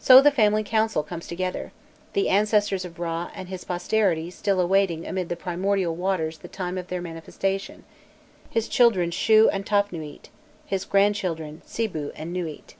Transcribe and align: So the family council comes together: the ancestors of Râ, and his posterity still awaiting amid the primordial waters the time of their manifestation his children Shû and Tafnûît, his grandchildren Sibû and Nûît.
So 0.00 0.20
the 0.20 0.32
family 0.32 0.64
council 0.64 1.04
comes 1.04 1.28
together: 1.28 1.70
the 2.14 2.28
ancestors 2.28 2.84
of 2.84 2.96
Râ, 2.96 3.30
and 3.32 3.48
his 3.48 3.62
posterity 3.62 4.28
still 4.32 4.60
awaiting 4.60 5.06
amid 5.06 5.28
the 5.28 5.36
primordial 5.36 5.94
waters 5.94 6.38
the 6.38 6.48
time 6.48 6.76
of 6.76 6.88
their 6.88 7.00
manifestation 7.00 7.84
his 8.50 8.66
children 8.66 9.10
Shû 9.10 9.48
and 9.52 9.64
Tafnûît, 9.64 10.30
his 10.66 10.84
grandchildren 10.84 11.62
Sibû 11.64 12.10
and 12.16 12.34
Nûît. 12.34 12.74